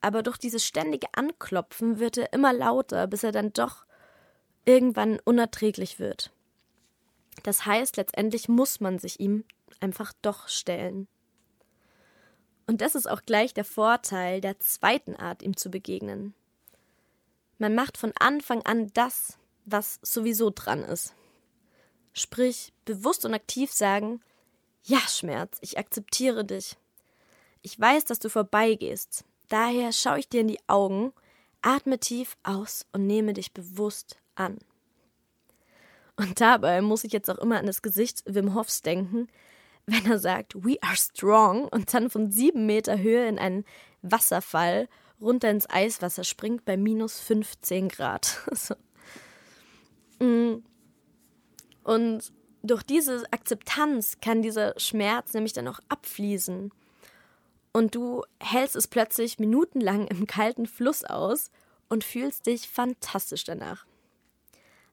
aber 0.00 0.22
durch 0.22 0.36
dieses 0.36 0.64
ständige 0.64 1.08
Anklopfen 1.14 1.98
wird 1.98 2.18
er 2.18 2.32
immer 2.32 2.52
lauter, 2.52 3.06
bis 3.06 3.24
er 3.24 3.32
dann 3.32 3.52
doch 3.52 3.84
irgendwann 4.68 5.18
unerträglich 5.24 5.98
wird. 5.98 6.30
Das 7.42 7.64
heißt, 7.64 7.96
letztendlich 7.96 8.50
muss 8.50 8.80
man 8.80 8.98
sich 8.98 9.18
ihm 9.18 9.44
einfach 9.80 10.12
doch 10.20 10.46
stellen. 10.48 11.08
Und 12.66 12.82
das 12.82 12.94
ist 12.94 13.08
auch 13.08 13.22
gleich 13.22 13.54
der 13.54 13.64
Vorteil 13.64 14.42
der 14.42 14.60
zweiten 14.60 15.16
Art, 15.16 15.42
ihm 15.42 15.56
zu 15.56 15.70
begegnen. 15.70 16.34
Man 17.56 17.74
macht 17.74 17.96
von 17.96 18.12
Anfang 18.20 18.60
an 18.66 18.90
das, 18.92 19.38
was 19.64 20.00
sowieso 20.02 20.50
dran 20.50 20.82
ist. 20.82 21.14
Sprich, 22.12 22.74
bewusst 22.84 23.24
und 23.24 23.32
aktiv 23.32 23.72
sagen, 23.72 24.20
ja, 24.84 25.00
Schmerz, 25.08 25.56
ich 25.62 25.78
akzeptiere 25.78 26.44
dich. 26.44 26.76
Ich 27.62 27.80
weiß, 27.80 28.04
dass 28.04 28.18
du 28.18 28.28
vorbeigehst. 28.28 29.24
Daher 29.48 29.92
schaue 29.92 30.18
ich 30.18 30.28
dir 30.28 30.42
in 30.42 30.48
die 30.48 30.60
Augen, 30.66 31.14
atme 31.62 31.98
tief 31.98 32.36
aus 32.42 32.84
und 32.92 33.06
nehme 33.06 33.32
dich 33.32 33.54
bewusst 33.54 34.18
an. 34.38 34.58
Und 36.16 36.40
dabei 36.40 36.82
muss 36.82 37.04
ich 37.04 37.12
jetzt 37.12 37.30
auch 37.30 37.38
immer 37.38 37.58
an 37.58 37.66
das 37.66 37.80
Gesicht 37.80 38.22
Wim 38.26 38.54
Hofs 38.54 38.82
denken, 38.82 39.28
wenn 39.86 40.04
er 40.06 40.18
sagt, 40.18 40.54
we 40.56 40.76
are 40.82 40.96
strong 40.96 41.68
und 41.68 41.94
dann 41.94 42.10
von 42.10 42.30
sieben 42.30 42.66
Meter 42.66 42.98
Höhe 42.98 43.26
in 43.28 43.38
einen 43.38 43.64
Wasserfall 44.02 44.88
runter 45.20 45.50
ins 45.50 45.70
Eiswasser 45.70 46.24
springt 46.24 46.64
bei 46.64 46.76
minus 46.76 47.20
15 47.20 47.88
Grad. 47.88 48.38
Mm. 50.20 50.64
Und 51.84 52.32
durch 52.64 52.82
diese 52.82 53.22
Akzeptanz 53.30 54.16
kann 54.20 54.42
dieser 54.42 54.74
Schmerz 54.76 55.32
nämlich 55.32 55.52
dann 55.52 55.68
auch 55.68 55.78
abfließen. 55.88 56.72
Und 57.72 57.94
du 57.94 58.24
hältst 58.40 58.74
es 58.74 58.88
plötzlich 58.88 59.38
minutenlang 59.38 60.08
im 60.08 60.26
kalten 60.26 60.66
Fluss 60.66 61.04
aus 61.04 61.52
und 61.88 62.02
fühlst 62.02 62.46
dich 62.46 62.68
fantastisch 62.68 63.44
danach 63.44 63.86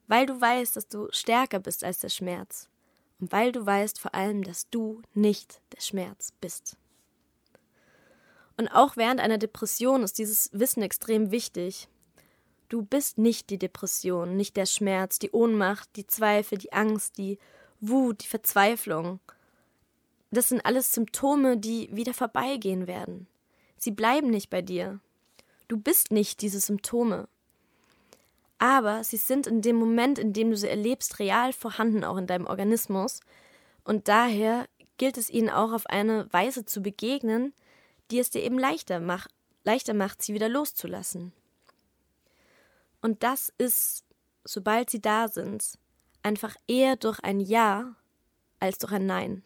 weil 0.07 0.25
du 0.25 0.39
weißt, 0.39 0.75
dass 0.75 0.87
du 0.87 1.07
stärker 1.11 1.59
bist 1.59 1.83
als 1.83 1.99
der 1.99 2.09
Schmerz 2.09 2.69
und 3.19 3.31
weil 3.31 3.51
du 3.51 3.65
weißt 3.65 3.99
vor 3.99 4.13
allem, 4.13 4.43
dass 4.43 4.69
du 4.69 5.01
nicht 5.13 5.61
der 5.75 5.81
Schmerz 5.81 6.33
bist. 6.41 6.77
Und 8.57 8.69
auch 8.69 8.95
während 8.95 9.19
einer 9.19 9.37
Depression 9.37 10.03
ist 10.03 10.17
dieses 10.17 10.49
Wissen 10.53 10.81
extrem 10.81 11.31
wichtig. 11.31 11.89
Du 12.69 12.83
bist 12.83 13.17
nicht 13.17 13.49
die 13.49 13.59
Depression, 13.59 14.35
nicht 14.37 14.57
der 14.57 14.65
Schmerz, 14.65 15.19
die 15.19 15.31
Ohnmacht, 15.31 15.89
die 15.95 16.07
Zweifel, 16.07 16.57
die 16.57 16.73
Angst, 16.73 17.17
die 17.17 17.37
Wut, 17.81 18.23
die 18.23 18.27
Verzweiflung. 18.27 19.19
Das 20.31 20.49
sind 20.49 20.65
alles 20.65 20.93
Symptome, 20.93 21.57
die 21.57 21.89
wieder 21.95 22.13
vorbeigehen 22.13 22.87
werden. 22.87 23.27
Sie 23.77 23.91
bleiben 23.91 24.29
nicht 24.29 24.49
bei 24.49 24.61
dir. 24.61 24.99
Du 25.67 25.77
bist 25.77 26.11
nicht 26.11 26.41
diese 26.41 26.59
Symptome 26.59 27.27
aber 28.65 29.03
sie 29.03 29.17
sind 29.17 29.47
in 29.47 29.61
dem 29.61 29.75
Moment, 29.75 30.19
in 30.19 30.33
dem 30.33 30.51
du 30.51 30.57
sie 30.57 30.69
erlebst, 30.69 31.19
real 31.19 31.53
vorhanden 31.53 32.03
auch 32.03 32.17
in 32.17 32.27
deinem 32.27 32.47
Organismus. 32.47 33.19
Und 33.83 34.07
daher 34.07 34.67
gilt 34.97 35.17
es 35.17 35.29
ihnen 35.29 35.49
auch 35.49 35.71
auf 35.71 35.87
eine 35.87 36.31
Weise 36.31 36.65
zu 36.65 36.81
begegnen, 36.81 37.53
die 38.11 38.19
es 38.19 38.29
dir 38.29 38.43
eben 38.43 38.59
leichter, 38.59 38.99
mach, 38.99 39.27
leichter 39.63 39.93
macht, 39.93 40.21
sie 40.21 40.33
wieder 40.33 40.49
loszulassen. 40.49 41.33
Und 43.01 43.23
das 43.23 43.53
ist, 43.57 44.03
sobald 44.43 44.89
sie 44.89 45.01
da 45.01 45.27
sind, 45.27 45.77
einfach 46.23 46.55
eher 46.67 46.95
durch 46.95 47.19
ein 47.19 47.39
Ja 47.39 47.95
als 48.59 48.79
durch 48.79 48.93
ein 48.93 49.05
Nein. 49.05 49.43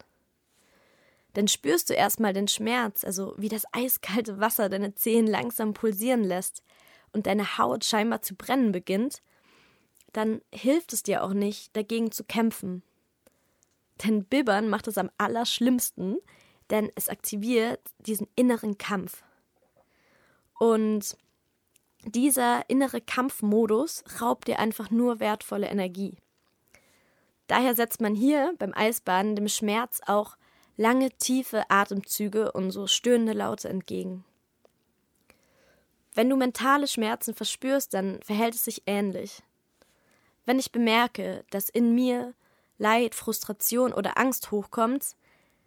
Dann 1.34 1.46
spürst 1.46 1.90
du 1.90 1.94
erstmal 1.94 2.32
den 2.32 2.48
Schmerz, 2.48 3.04
also 3.04 3.34
wie 3.36 3.48
das 3.48 3.64
eiskalte 3.72 4.40
Wasser 4.40 4.68
deine 4.68 4.94
Zehen 4.94 5.26
langsam 5.26 5.74
pulsieren 5.74 6.24
lässt, 6.24 6.62
und 7.12 7.26
deine 7.26 7.58
Haut 7.58 7.84
scheinbar 7.84 8.22
zu 8.22 8.34
brennen 8.34 8.72
beginnt, 8.72 9.22
dann 10.12 10.40
hilft 10.52 10.92
es 10.92 11.02
dir 11.02 11.22
auch 11.22 11.32
nicht, 11.32 11.76
dagegen 11.76 12.10
zu 12.10 12.24
kämpfen. 12.24 12.82
Denn 14.04 14.24
Bibbern 14.24 14.68
macht 14.68 14.88
es 14.88 14.98
am 14.98 15.10
allerschlimmsten. 15.18 16.18
denn 16.70 16.90
es 16.94 17.08
aktiviert 17.08 17.80
diesen 17.98 18.28
inneren 18.36 18.78
Kampf. 18.78 19.24
Und 20.58 21.16
dieser 22.04 22.68
innere 22.68 23.00
Kampfmodus 23.00 24.04
raubt 24.20 24.46
dir 24.46 24.60
einfach 24.60 24.90
nur 24.90 25.18
wertvolle 25.20 25.66
Energie. 25.66 26.16
Daher 27.48 27.74
setzt 27.74 28.00
man 28.00 28.14
hier 28.14 28.54
beim 28.58 28.72
Eisbaden 28.72 29.34
dem 29.34 29.48
Schmerz 29.48 30.00
auch 30.06 30.36
lange 30.76 31.10
tiefe 31.10 31.68
Atemzüge 31.68 32.52
und 32.52 32.70
so 32.70 32.86
stöhnende 32.86 33.32
Laute 33.32 33.68
entgegen. 33.68 34.24
Wenn 36.14 36.28
du 36.28 36.36
mentale 36.36 36.88
Schmerzen 36.88 37.34
verspürst, 37.34 37.94
dann 37.94 38.20
verhält 38.22 38.54
es 38.54 38.64
sich 38.64 38.82
ähnlich. 38.86 39.42
Wenn 40.44 40.58
ich 40.58 40.72
bemerke, 40.72 41.44
dass 41.50 41.68
in 41.68 41.94
mir 41.94 42.34
Leid, 42.78 43.14
Frustration 43.14 43.92
oder 43.92 44.18
Angst 44.18 44.50
hochkommt, 44.50 45.14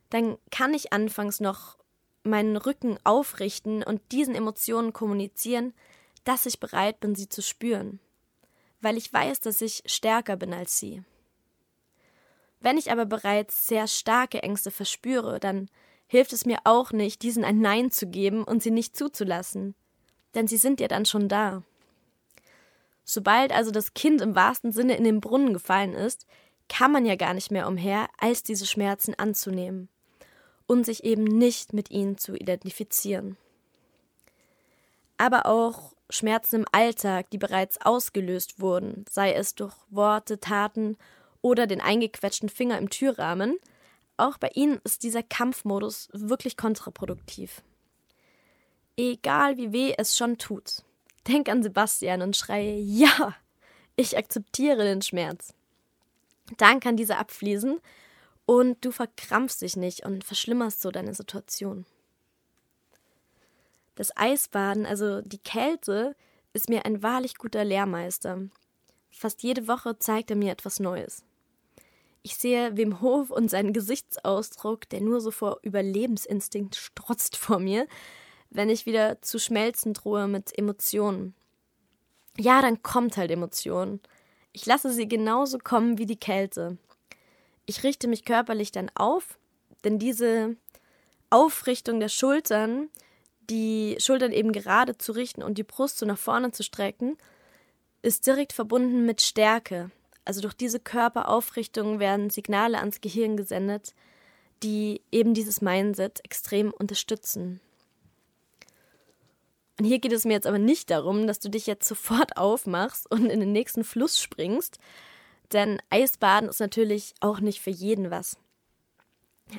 dann 0.10 0.38
kann 0.52 0.74
ich 0.74 0.92
anfangs 0.92 1.40
noch 1.40 1.78
meinen 2.24 2.58
Rücken 2.58 2.98
aufrichten 3.04 3.84
und 3.84 4.02
diesen 4.12 4.36
Emotionen 4.36 4.94
kommunizieren, 4.94 5.74
dass 6.24 6.46
ich 6.46 6.60
bereit 6.60 7.00
bin, 7.00 7.16
sie 7.16 7.30
zu 7.30 7.42
spüren, 7.42 8.00
weil 8.82 8.98
ich 8.98 9.12
weiß, 9.12 9.42
dass 9.42 9.62
ich 9.62 9.84
stärker 9.86 10.38
bin 10.38 10.54
als 10.54 10.80
sie. 10.80 11.04
Wenn 12.60 12.78
ich 12.78 12.92
aber 12.92 13.06
bereits 13.06 13.68
sehr 13.68 13.88
starke 13.88 14.42
Ängste 14.42 14.72
verspüre, 14.72 15.40
dann 15.40 15.70
hilft 16.08 16.32
es 16.32 16.46
mir 16.46 16.60
auch 16.64 16.92
nicht, 16.92 17.22
diesen 17.22 17.44
ein 17.44 17.60
Nein 17.60 17.92
zu 17.92 18.08
geben 18.08 18.44
und 18.44 18.64
sie 18.64 18.72
nicht 18.72 18.96
zuzulassen, 18.96 19.76
denn 20.36 20.48
sie 20.48 20.58
sind 20.58 20.80
ja 20.80 20.88
dann 20.88 21.06
schon 21.06 21.28
da. 21.28 21.64
Sobald 23.04 23.52
also 23.52 23.72
das 23.72 23.94
Kind 23.94 24.22
im 24.22 24.36
wahrsten 24.36 24.72
Sinne 24.72 24.96
in 24.96 25.04
den 25.04 25.22
Brunnen 25.22 25.54
gefallen 25.54 25.94
ist, 25.94 26.26
kann 26.70 26.92
man 26.92 27.06
ja 27.06 27.16
gar 27.16 27.34
nicht 27.34 27.52
mehr 27.52 27.68
umher, 27.68 28.08
als 28.18 28.44
diese 28.44 28.66
Schmerzen 28.66 29.14
anzunehmen 29.16 29.90
und 30.66 30.86
sich 30.86 31.04
eben 31.04 31.24
nicht 31.24 31.74
mit 31.74 31.92
ihnen 31.92 32.18
zu 32.18 32.36
identifizieren. 32.36 33.38
Aber 35.18 35.46
auch 35.46 35.94
Schmerzen 36.10 36.58
im 36.58 36.66
Alltag, 36.72 37.30
die 37.32 37.38
bereits 37.38 37.82
ausgelöst 37.82 38.60
wurden, 38.60 39.06
sei 39.10 39.34
es 39.34 39.56
durch 39.56 39.76
Worte, 39.90 40.40
Taten 40.40 40.98
oder 41.42 41.68
den 41.68 41.82
eingequetschten 41.82 42.50
Finger 42.50 42.78
im 42.78 42.90
Türrahmen, 42.90 43.58
auch 44.18 44.38
bei 44.38 44.50
ihnen 44.54 44.80
ist 44.84 45.04
dieser 45.04 45.24
Kampfmodus 45.24 46.10
wirklich 46.14 46.56
kontraproduktiv. 46.56 47.62
Egal 48.96 49.58
wie 49.58 49.72
weh 49.72 49.94
es 49.98 50.16
schon 50.16 50.38
tut, 50.38 50.84
denk 51.28 51.50
an 51.50 51.64
Sebastian 51.64 52.22
und 52.22 52.36
schreie 52.36 52.78
Ja, 52.78 53.36
ich 53.96 54.18
akzeptiere 54.18 54.84
den 54.84 55.02
Schmerz. 55.02 55.54
Dann 56.58 56.80
kann 56.80 56.98
dieser 56.98 57.18
abfließen 57.18 57.80
und 58.46 58.86
du 58.86 58.92
verkrampfst 58.92 59.62
dich 59.62 59.76
nicht 59.76 60.06
und 60.06 60.24
verschlimmerst 60.24 60.82
so 60.82 60.92
deine 60.92 61.14
Situation. 61.14 61.86
Das 63.96 64.16
Eisbaden, 64.16 64.86
also 64.86 65.22
die 65.22 65.38
Kälte, 65.38 66.16
ist 66.54 66.70
mir 66.70 66.86
ein 66.86 67.02
wahrlich 67.04 67.38
guter 67.38 67.64
Lehrmeister. 67.64 68.40
Fast 69.12 69.44
jede 69.44 69.68
Woche 69.68 69.98
zeigt 70.00 70.32
er 70.32 70.36
mir 70.36 70.52
etwas 70.52 70.80
Neues. 70.80 71.24
Ich 72.24 72.36
sehe 72.38 72.78
Wim 72.78 73.02
Hof 73.02 73.30
und 73.30 73.50
seinen 73.50 73.74
Gesichtsausdruck, 73.74 74.88
der 74.90 75.02
nur 75.02 75.20
so 75.20 75.30
vor 75.30 75.60
Überlebensinstinkt 75.62 76.76
strotzt 76.76 77.38
vor 77.38 77.60
mir, 77.60 77.88
wenn 78.54 78.70
ich 78.70 78.86
wieder 78.86 79.22
zu 79.22 79.40
schmelzen 79.40 79.94
drohe 79.94 80.28
mit 80.28 80.58
Emotionen. 80.58 81.36
Ja, 82.38 82.62
dann 82.62 82.82
kommt 82.82 83.18
halt 83.18 83.32
Emotionen. 83.32 84.00
Ich 84.52 84.66
lasse 84.66 84.92
sie 84.92 85.08
genauso 85.08 85.58
kommen 85.58 85.98
wie 85.98 86.06
die 86.06 86.20
Kälte. 86.20 86.78
Ich 87.66 87.84
richte 87.84 88.08
mich 88.08 88.26
körperlich 88.26 88.72
dann 88.72 88.92
auf, 88.96 89.38
denn 89.84 90.00
diese 90.00 90.56
Aufrichtung 91.30 92.00
der 92.00 92.10
Schultern, 92.10 92.90
die 93.50 93.98
Schultern 94.00 94.32
eben 94.32 94.52
gerade 94.52 94.98
zu 94.98 95.12
richten 95.12 95.44
und 95.44 95.58
die 95.58 95.64
Brust 95.64 95.98
so 95.98 96.06
nach 96.06 96.18
vorne 96.18 96.52
zu 96.52 96.64
strecken, 96.64 97.18
ist 98.02 98.28
direkt 98.28 98.54
verbunden 98.54 99.06
mit 99.06 99.22
Stärke. 99.22 99.90
Also 100.26 100.42
durch 100.42 100.54
diese 100.54 100.80
Körperaufrichtung 100.80 102.00
werden 102.00 102.30
Signale 102.30 102.78
ans 102.78 103.02
Gehirn 103.02 103.36
gesendet, 103.36 103.94
die 104.62 105.02
eben 105.12 105.34
dieses 105.34 105.62
Mindset 105.62 106.24
extrem 106.24 106.72
unterstützen. 106.72 107.60
Und 109.80 109.86
hier 109.86 110.00
geht 110.00 110.12
es 110.12 110.26
mir 110.26 110.34
jetzt 110.34 110.48
aber 110.48 110.60
nicht 110.60 110.90
darum, 110.92 111.26
dass 111.28 111.40
du 111.40 111.50
dich 111.50 111.66
jetzt 111.66 111.88
sofort 111.88 112.38
aufmachst 112.38 113.10
und 113.10 113.30
in 113.30 113.40
den 113.40 113.52
nächsten 113.52 113.84
Fluss 113.84 114.20
springst, 114.20 114.80
denn 115.52 115.82
Eisbaden 115.90 116.50
ist 116.50 116.60
natürlich 116.60 117.14
auch 117.20 117.40
nicht 117.40 117.62
für 117.62 117.70
jeden 117.70 118.12
was. 118.12 118.38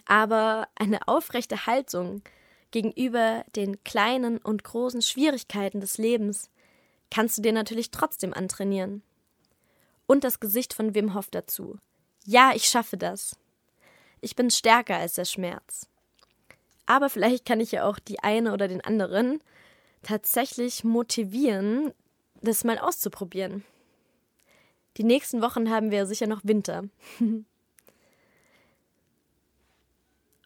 Aber 0.07 0.69
eine 0.75 1.07
aufrechte 1.09 1.67
Haltung 1.67 2.23
gegenüber 2.71 3.45
den 3.55 3.83
kleinen 3.85 4.39
und 4.39 4.65
großen 4.65 5.03
Schwierigkeiten 5.03 5.81
des 5.81 5.99
Lebens 5.99 6.51
kannst 7.11 7.39
du 7.39 7.43
dir 7.43 7.53
natürlich 7.53 7.91
trotzdem 7.93 8.35
antrainieren. 8.35 9.03
Und 10.07 10.25
das 10.25 10.41
Gesicht 10.41 10.75
von 10.75 10.95
Wim 10.95 11.15
Hof 11.15 11.29
dazu. 11.31 11.79
Ja, 12.25 12.53
ich 12.55 12.65
schaffe 12.65 12.97
das. 12.97 13.37
Ich 14.21 14.35
bin 14.35 14.51
stärker 14.51 14.97
als 14.97 15.15
der 15.15 15.25
Schmerz. 15.25 15.87
Aber 16.87 17.09
vielleicht 17.09 17.47
kann 17.47 17.61
ich 17.61 17.73
ja 17.73 17.89
auch 17.89 17.99
die 17.99 18.21
eine 18.21 18.53
oder 18.53 18.69
den 18.69 18.81
anderen 18.81 19.41
tatsächlich 20.05 20.85
motivieren, 20.85 21.93
das 22.41 22.65
mal 22.65 22.79
auszuprobieren. 22.79 23.65
Die 24.97 25.05
nächsten 25.05 25.43
Wochen 25.43 25.71
haben 25.71 25.91
wir 25.91 26.07
sicher 26.07 26.27
noch 26.27 26.43
Winter. 26.45 26.85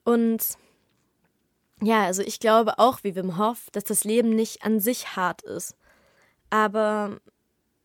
Und 0.04 0.56
ja, 1.82 2.04
also 2.04 2.22
ich 2.22 2.40
glaube 2.40 2.78
auch 2.78 3.04
wie 3.04 3.14
Wim 3.14 3.36
Hof, 3.36 3.68
dass 3.72 3.84
das 3.84 4.04
Leben 4.04 4.30
nicht 4.30 4.64
an 4.64 4.80
sich 4.80 5.16
hart 5.16 5.42
ist, 5.42 5.76
aber 6.50 7.20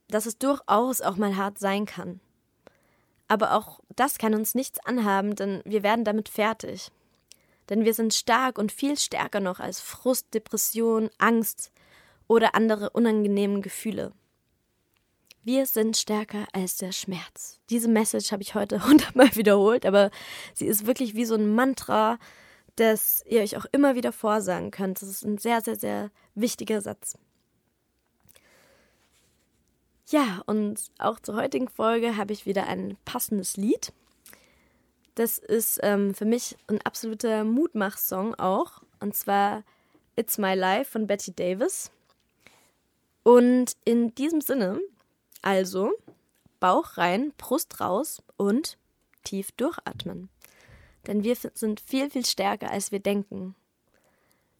dass 0.07 0.25
es 0.25 0.37
durchaus 0.37 1.01
auch 1.01 1.17
mal 1.17 1.35
hart 1.35 1.59
sein 1.59 1.85
kann. 1.85 2.21
Aber 3.27 3.53
auch 3.55 3.81
das 3.95 4.17
kann 4.17 4.35
uns 4.35 4.55
nichts 4.55 4.79
anhaben, 4.85 5.35
denn 5.35 5.61
wir 5.65 5.83
werden 5.83 6.05
damit 6.05 6.29
fertig. 6.29 6.91
Denn 7.69 7.85
wir 7.85 7.93
sind 7.93 8.13
stark 8.13 8.57
und 8.57 8.71
viel 8.71 8.97
stärker 8.97 9.39
noch 9.39 9.59
als 9.59 9.79
Frust, 9.79 10.33
Depression, 10.33 11.09
Angst 11.17 11.71
oder 12.27 12.55
andere 12.55 12.89
unangenehme 12.91 13.61
Gefühle. 13.61 14.11
Wir 15.45 15.65
sind 15.65 15.97
stärker 15.97 16.47
als 16.53 16.77
der 16.77 16.93
Schmerz. 16.93 17.59
Diese 17.69 17.89
Message 17.89 18.31
habe 18.31 18.43
ich 18.43 18.55
heute 18.55 18.83
hundertmal 18.87 19.35
wiederholt, 19.35 19.85
aber 19.85 20.09
sie 20.53 20.65
ist 20.65 20.85
wirklich 20.85 21.15
wie 21.15 21.25
so 21.25 21.35
ein 21.35 21.53
Mantra, 21.53 22.17
das 22.75 23.23
ihr 23.27 23.41
euch 23.41 23.57
auch 23.57 23.65
immer 23.71 23.95
wieder 23.95 24.11
vorsagen 24.11 24.71
könnt. 24.71 25.01
Das 25.01 25.09
ist 25.09 25.23
ein 25.23 25.37
sehr, 25.37 25.61
sehr, 25.61 25.75
sehr 25.75 26.11
wichtiger 26.33 26.81
Satz. 26.81 27.17
Ja, 30.07 30.41
und 30.45 30.79
auch 30.97 31.19
zur 31.19 31.35
heutigen 31.35 31.67
Folge 31.67 32.17
habe 32.17 32.33
ich 32.33 32.45
wieder 32.45 32.67
ein 32.67 32.97
passendes 33.05 33.57
Lied. 33.57 33.93
Das 35.15 35.37
ist 35.37 35.79
ähm, 35.83 36.13
für 36.15 36.25
mich 36.25 36.57
ein 36.67 36.81
absoluter 36.81 37.43
Mutmach-Song 37.43 38.35
auch. 38.35 38.81
Und 38.99 39.15
zwar 39.15 39.63
It's 40.15 40.37
My 40.37 40.55
Life 40.55 40.91
von 40.91 41.07
Betty 41.07 41.33
Davis. 41.33 41.91
Und 43.23 43.77
in 43.85 44.13
diesem 44.15 44.41
Sinne 44.41 44.79
also 45.43 45.91
Bauch 46.59 46.97
rein, 46.97 47.33
Brust 47.37 47.79
raus 47.81 48.23
und 48.37 48.77
tief 49.23 49.51
durchatmen. 49.51 50.29
Denn 51.05 51.23
wir 51.23 51.35
sind 51.35 51.81
viel, 51.81 52.09
viel 52.09 52.25
stärker, 52.25 52.71
als 52.71 52.91
wir 52.91 52.99
denken. 52.99 53.55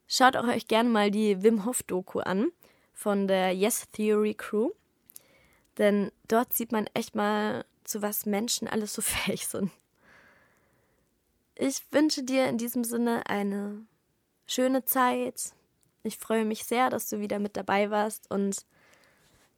Schaut 0.07 0.35
auch 0.35 0.47
euch 0.47 0.67
gerne 0.67 0.89
mal 0.89 1.09
die 1.09 1.41
Wim 1.41 1.65
Hof 1.65 1.81
Doku 1.83 2.19
an 2.19 2.51
von 2.91 3.27
der 3.27 3.55
Yes 3.55 3.85
Theory 3.93 4.33
Crew. 4.33 4.71
Denn 5.77 6.11
dort 6.27 6.53
sieht 6.53 6.73
man 6.73 6.87
echt 6.93 7.15
mal, 7.15 7.65
zu 7.85 8.01
was 8.01 8.25
Menschen 8.25 8.67
alles 8.67 8.93
so 8.93 9.01
fähig 9.01 9.47
sind. 9.47 9.71
Ich 11.55 11.83
wünsche 11.91 12.23
dir 12.23 12.47
in 12.47 12.57
diesem 12.57 12.83
Sinne 12.83 13.27
eine 13.27 13.85
schöne 14.47 14.85
Zeit. 14.85 15.51
Ich 16.01 16.17
freue 16.17 16.45
mich 16.45 16.65
sehr, 16.65 16.89
dass 16.89 17.09
du 17.09 17.19
wieder 17.19 17.37
mit 17.37 17.55
dabei 17.55 17.91
warst 17.91 18.29
und 18.31 18.65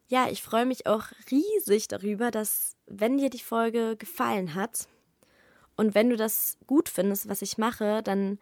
ja, 0.07 0.29
ich 0.29 0.43
freue 0.43 0.65
mich 0.65 0.85
auch 0.85 1.05
riesig 1.31 1.87
darüber, 1.87 2.29
dass, 2.31 2.75
wenn 2.85 3.17
dir 3.17 3.29
die 3.29 3.39
Folge 3.39 3.95
gefallen 3.97 4.53
hat 4.53 4.87
und 5.77 5.95
wenn 5.95 6.09
du 6.09 6.17
das 6.17 6.57
gut 6.67 6.89
findest, 6.89 7.29
was 7.29 7.41
ich 7.41 7.57
mache, 7.57 8.03
dann 8.03 8.39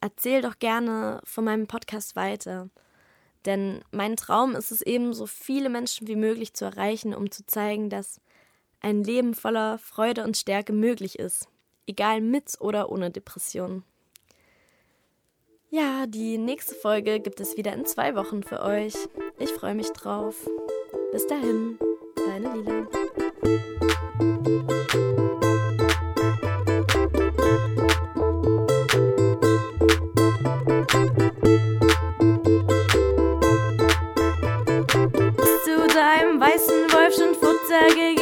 erzähl 0.00 0.40
doch 0.40 0.58
gerne 0.58 1.20
von 1.24 1.44
meinem 1.44 1.66
Podcast 1.66 2.16
weiter. 2.16 2.70
Denn 3.44 3.84
mein 3.90 4.16
Traum 4.16 4.54
ist 4.54 4.70
es 4.70 4.80
eben, 4.80 5.12
so 5.12 5.26
viele 5.26 5.68
Menschen 5.68 6.06
wie 6.06 6.16
möglich 6.16 6.54
zu 6.54 6.64
erreichen, 6.64 7.14
um 7.14 7.30
zu 7.30 7.44
zeigen, 7.44 7.90
dass 7.90 8.20
ein 8.80 9.02
Leben 9.04 9.34
voller 9.34 9.78
Freude 9.78 10.24
und 10.24 10.36
Stärke 10.36 10.72
möglich 10.72 11.18
ist, 11.18 11.48
egal 11.86 12.20
mit 12.20 12.60
oder 12.60 12.90
ohne 12.90 13.10
Depression. 13.10 13.84
Ja, 15.70 16.06
die 16.06 16.36
nächste 16.36 16.74
Folge 16.74 17.20
gibt 17.20 17.40
es 17.40 17.56
wieder 17.56 17.72
in 17.72 17.86
zwei 17.86 18.14
Wochen 18.14 18.42
für 18.42 18.60
euch. 18.60 18.94
Ich 19.38 19.50
freue 19.50 19.74
mich 19.74 19.90
drauf. 19.90 20.36
Bis 21.12 21.26
dahin, 21.26 21.78
deine 22.26 22.54
Lila. 22.56 22.86
deinem 35.94 36.40
weißen 36.40 36.90
Wolf 36.92 37.14
schon 37.14 37.34
Futter 37.34 37.88
gegeben. 37.88 38.21